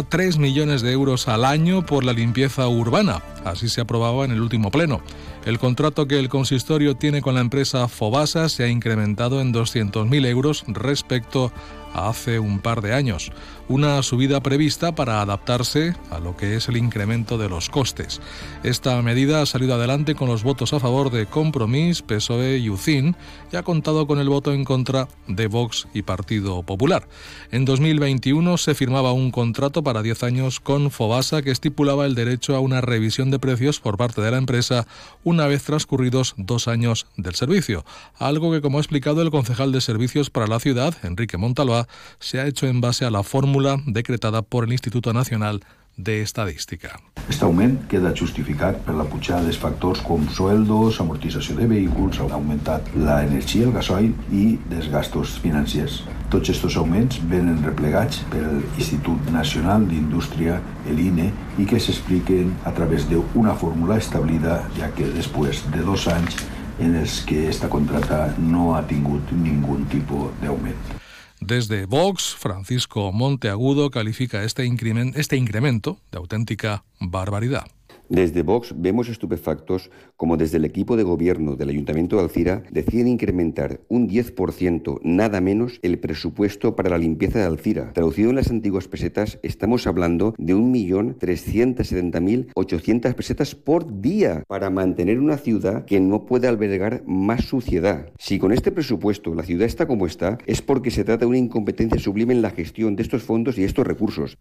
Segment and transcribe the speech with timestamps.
[0.00, 3.20] 3 millones de euros al año por la limpieza urbana.
[3.44, 5.02] Así se aprobaba en el último pleno.
[5.44, 10.26] El contrato que el consistorio tiene con la empresa Fobasa se ha incrementado en 200.000
[10.26, 11.52] euros respecto
[11.94, 13.32] hace un par de años.
[13.68, 18.20] Una subida prevista para adaptarse a lo que es el incremento de los costes.
[18.62, 23.16] Esta medida ha salido adelante con los votos a favor de Compromís, PSOE y UCIN
[23.52, 27.08] y ha contado con el voto en contra de Vox y Partido Popular.
[27.50, 32.56] En 2021 se firmaba un contrato para 10 años con Fobasa que estipulaba el derecho
[32.56, 34.86] a una revisión de precios por parte de la empresa
[35.24, 37.84] una vez transcurridos dos años del servicio,
[38.18, 41.36] algo que como ha explicado el concejal de Servicios para la Ciudad, Enrique
[42.18, 45.62] Se ha hecho en base a la fórmula decretada por el Instituto Nacional
[45.96, 46.98] de Estadística.
[47.22, 52.26] Aquest augment queda justificat per la pujada dels factors com sueldos, amortització de vehicles, ha
[52.38, 56.00] augmentat l'energia, el gasoil i dels gastos financers.
[56.32, 61.28] Tots aquests augments venen replegats pel Institut Nacional d'Indústria, l'INE,
[61.60, 66.40] i que s'expliquen a través d'una fórmula establida, ja que després de dos anys
[66.80, 71.01] en els que esta contrata no ha tingut ningún tipus d'augment.
[71.44, 77.66] Desde Vox, Francisco Monteagudo califica este, incremento, este incremento de auténtica barbaridad.
[78.08, 83.08] Desde Vox vemos estupefactos como desde el equipo de gobierno del Ayuntamiento de Alcira deciden
[83.08, 87.92] incrementar un 10%, nada menos, el presupuesto para la limpieza de Alcira.
[87.92, 95.38] Traducido en las antiguas pesetas, estamos hablando de 1.370.800 pesetas por día para mantener una
[95.38, 98.10] ciudad que no puede albergar más suciedad.
[98.18, 101.38] Si con este presupuesto la ciudad está como está, es porque se trata de una
[101.38, 104.36] incompetencia sublime en la gestión de estos fondos y estos recursos.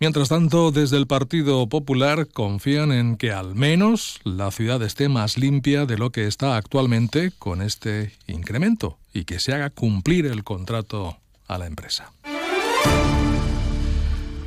[0.00, 5.36] Mientras tanto, desde el Partido Popular confían en que al menos la ciudad esté más
[5.36, 10.42] limpia de lo que está actualmente con este incremento y que se haga cumplir el
[10.42, 12.10] contrato a la empresa.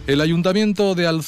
[0.07, 1.05] El Ayuntamiento de